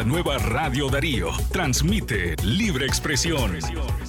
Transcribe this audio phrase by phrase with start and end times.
[0.00, 1.28] la nueva Radio Darío.
[1.52, 3.58] Transmite Libre Expresión.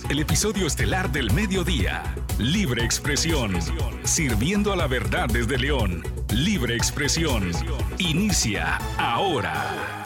[0.09, 2.01] El episodio estelar del mediodía.
[2.37, 3.57] Libre Expresión.
[4.05, 6.01] Sirviendo a la verdad desde León.
[6.29, 7.51] Libre Expresión.
[7.97, 10.00] Inicia ahora.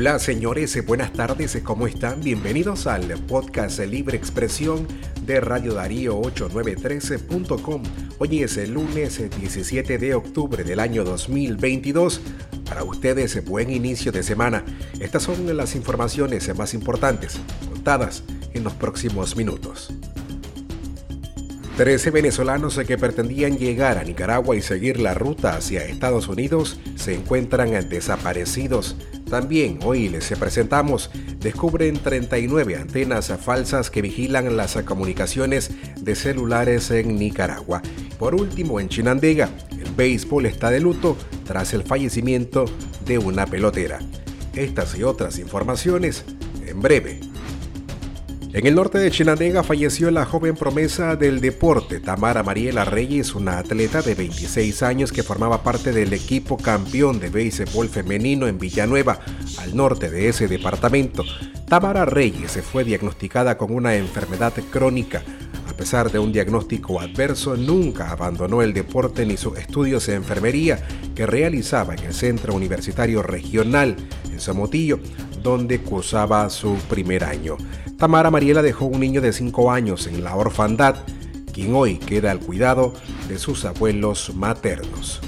[0.00, 2.20] Hola señores, buenas tardes, ¿cómo están?
[2.20, 4.86] Bienvenidos al podcast Libre Expresión
[5.26, 7.82] de Radio Darío 8913.com.
[8.18, 12.20] Hoy es el lunes 17 de octubre del año 2022.
[12.64, 14.64] Para ustedes, buen inicio de semana.
[15.00, 18.22] Estas son las informaciones más importantes, contadas
[18.54, 19.92] en los próximos minutos.
[21.76, 27.14] Trece venezolanos que pretendían llegar a Nicaragua y seguir la ruta hacia Estados Unidos se
[27.14, 28.96] encuentran desaparecidos
[29.28, 37.16] también hoy les presentamos, descubren 39 antenas falsas que vigilan las comunicaciones de celulares en
[37.16, 37.82] Nicaragua.
[38.18, 42.64] Por último, en Chinandega, el béisbol está de luto tras el fallecimiento
[43.04, 43.98] de una pelotera.
[44.54, 46.24] Estas y otras informaciones
[46.66, 47.27] en breve.
[48.50, 53.58] En el norte de Chinandega falleció la joven promesa del deporte, Tamara Mariela Reyes, una
[53.58, 59.20] atleta de 26 años que formaba parte del equipo campeón de béisbol femenino en Villanueva,
[59.58, 61.24] al norte de ese departamento.
[61.68, 65.22] Tamara Reyes se fue diagnosticada con una enfermedad crónica.
[65.68, 70.82] A pesar de un diagnóstico adverso, nunca abandonó el deporte ni sus estudios de enfermería
[71.14, 73.94] que realizaba en el Centro Universitario Regional
[74.32, 75.00] en Somotillo,
[75.42, 77.56] donde cursaba su primer año.
[77.96, 80.96] Tamara Mariela dejó un niño de 5 años en la orfandad,
[81.52, 82.92] quien hoy queda al cuidado
[83.28, 85.20] de sus abuelos maternos.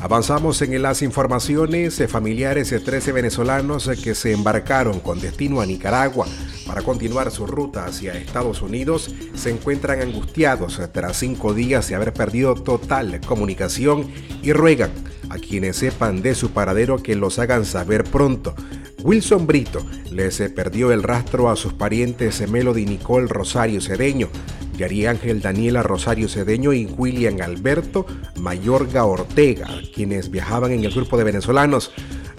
[0.00, 5.66] Avanzamos en las informaciones de familiares de 13 venezolanos que se embarcaron con destino a
[5.66, 6.26] Nicaragua
[6.68, 12.12] para continuar su ruta hacia Estados Unidos se encuentran angustiados tras cinco días de haber
[12.12, 14.06] perdido total comunicación
[14.42, 14.90] y ruegan
[15.30, 18.54] a quienes sepan de su paradero que los hagan saber pronto,
[19.02, 24.28] Wilson Brito les perdió el rastro a sus parientes Melody Nicole Rosario Cedeño,
[24.76, 28.06] Yari Ángel Daniela Rosario Cedeño y William Alberto
[28.36, 31.92] Mayorga Ortega, quienes viajaban en el grupo de venezolanos.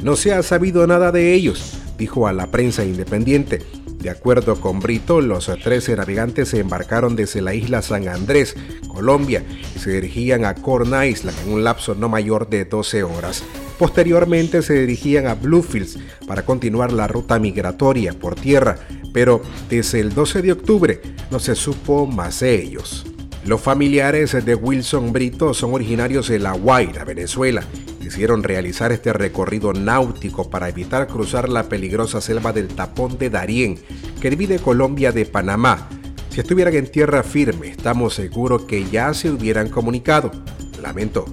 [0.03, 3.61] No se ha sabido nada de ellos, dijo a la prensa independiente.
[3.99, 8.55] De acuerdo con Brito, los 13 navegantes se embarcaron desde la isla San Andrés,
[8.87, 9.43] Colombia,
[9.75, 13.43] y se dirigían a Corn Island en un lapso no mayor de 12 horas.
[13.77, 18.77] Posteriormente se dirigían a Bluefields para continuar la ruta migratoria por tierra,
[19.13, 23.05] pero desde el 12 de octubre no se supo más de ellos.
[23.45, 27.63] Los familiares de Wilson Brito son originarios de La Guaira, Venezuela,
[28.09, 33.77] quisieron realizar este recorrido náutico para evitar cruzar la peligrosa selva del tapón de Darién,
[34.19, 35.87] que divide Colombia de Panamá.
[36.31, 40.31] Si estuvieran en tierra firme, estamos seguros que ya se hubieran comunicado.
[40.81, 41.25] Lamento.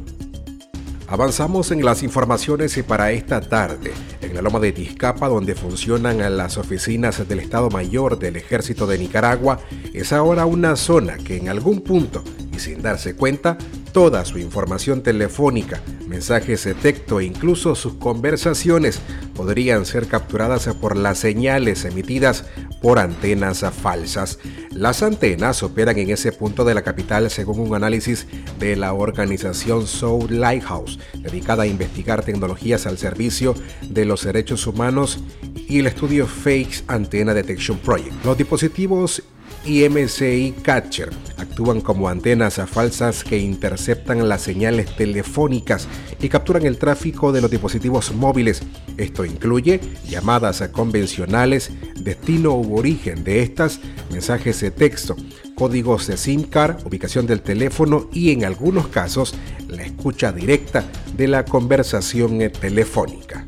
[1.09, 6.37] Avanzamos en las informaciones y para esta tarde, en la Loma de Tizcapa, donde funcionan
[6.37, 9.61] las oficinas del Estado Mayor del Ejército de Nicaragua,
[9.95, 12.23] es ahora una zona que en algún punto,
[12.55, 13.57] y sin darse cuenta,
[13.97, 19.01] toda su información telefónica, mensajes de texto e incluso sus conversaciones
[19.35, 22.45] podrían ser capturadas por las señales emitidas
[22.83, 24.39] por antenas falsas.
[24.71, 28.27] Las antenas operan en ese punto de la capital según un análisis
[28.59, 35.21] de la organización Soul Lighthouse, dedicada a investigar tecnologías al servicio de los derechos humanos
[35.55, 38.13] y el estudio Fakes Antenna Detection Project.
[38.27, 39.23] Los dispositivos
[39.65, 45.89] y MCI Catcher actúan como antenas falsas que interceptan las señales telefónicas
[46.21, 48.63] y capturan el tráfico de los dispositivos móviles.
[48.97, 51.71] Esto incluye llamadas convencionales,
[52.01, 53.81] destino u origen de estas,
[54.11, 55.17] mensajes de texto,
[55.55, 59.35] códigos de SIM card, ubicación del teléfono y en algunos casos
[59.69, 60.85] la escucha directa
[61.17, 63.45] de la conversación telefónica.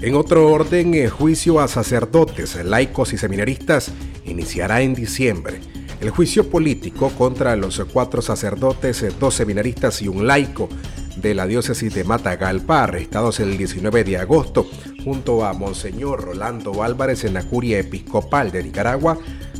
[0.00, 3.92] En otro orden, el juicio a sacerdotes, laicos y seminaristas
[4.24, 5.60] iniciará en diciembre.
[6.00, 10.68] El juicio político contra los cuatro sacerdotes, dos seminaristas y un laico
[11.16, 14.66] de la diócesis de Matagalpa, arrestados el 19 de agosto,
[15.04, 19.18] junto a Monseñor Rolando Álvarez en la curia episcopal de Nicaragua,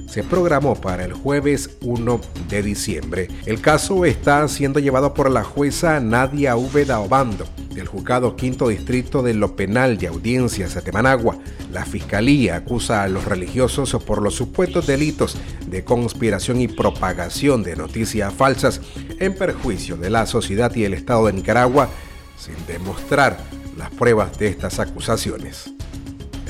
[0.08, 3.28] se programó para el jueves 1 de diciembre.
[3.46, 7.44] El caso está siendo llevado por la jueza Nadia Úbeda Obando
[7.74, 11.38] del juzgado quinto distrito de lo penal de audiencias de Managua.
[11.72, 15.36] La fiscalía acusa a los religiosos por los supuestos delitos
[15.66, 18.80] de conspiración y propagación de noticias falsas
[19.18, 21.88] en perjuicio de la sociedad y el Estado de Nicaragua
[22.36, 23.38] sin demostrar
[23.76, 25.70] las pruebas de estas acusaciones.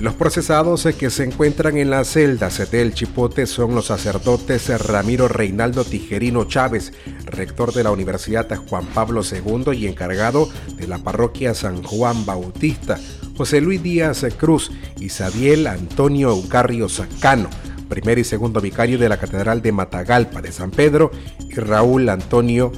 [0.00, 5.84] Los procesados que se encuentran en las celdas del Chipote son los sacerdotes Ramiro Reinaldo
[5.84, 6.94] Tijerino Chávez,
[7.26, 12.98] rector de la Universidad Juan Pablo II y encargado de la parroquia San Juan Bautista,
[13.36, 17.50] José Luis Díaz Cruz, Isabel Antonio Eucarrio Sacano,
[17.90, 21.10] primer y segundo vicario de la Catedral de Matagalpa de San Pedro,
[21.46, 22.72] y Raúl Antonio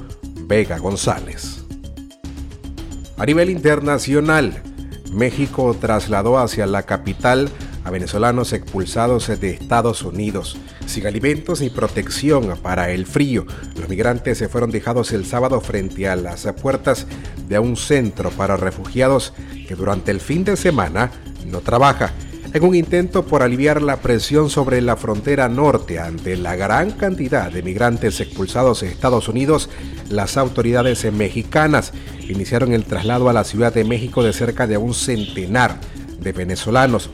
[0.45, 1.63] Vega González.
[3.15, 4.72] A nivel internacional,
[5.13, 7.49] México trasladó hacia la capital
[7.83, 10.57] a venezolanos expulsados de Estados Unidos.
[10.85, 13.45] Sin alimentos ni protección para el frío,
[13.75, 17.05] los migrantes se fueron dejados el sábado frente a las puertas
[17.47, 19.33] de un centro para refugiados
[19.67, 21.11] que durante el fin de semana
[21.45, 22.11] no trabaja
[22.53, 27.51] en un intento por aliviar la presión sobre la frontera norte ante la gran cantidad
[27.51, 29.69] de migrantes expulsados de Estados Unidos,
[30.09, 31.93] las autoridades mexicanas
[32.29, 35.79] iniciaron el traslado a la Ciudad de México de cerca de un centenar
[36.19, 37.09] de venezolanos.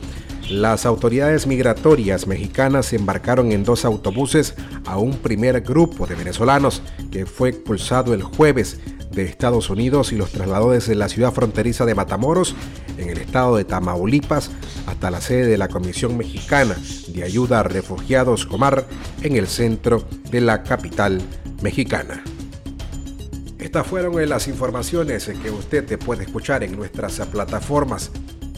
[0.50, 4.54] Las autoridades migratorias mexicanas embarcaron en dos autobuses
[4.84, 8.78] a un primer grupo de venezolanos que fue expulsado el jueves
[9.10, 12.54] de Estados Unidos y los trasladó desde la ciudad fronteriza de Matamoros,
[13.00, 14.50] en el estado de Tamaulipas,
[14.86, 16.76] hasta la sede de la Comisión Mexicana
[17.08, 18.86] de Ayuda a Refugiados Comar,
[19.22, 21.20] en el centro de la capital
[21.62, 22.24] mexicana.
[23.58, 28.10] Estas fueron las informaciones que usted puede escuchar en nuestras plataformas,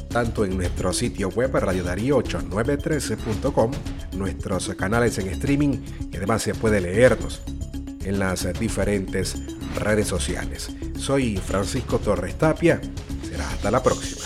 [0.08, 3.70] tanto en nuestro sitio web radiodarío8913.com,
[4.12, 5.78] nuestros canales en streaming
[6.12, 7.42] y además se puede leernos
[8.04, 9.36] en las diferentes
[9.74, 10.70] redes sociales.
[10.98, 12.80] Soy Francisco Torres Tapia.
[13.28, 14.22] Será hasta la próxima.